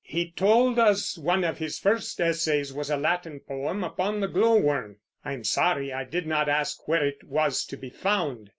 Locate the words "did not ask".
6.05-6.87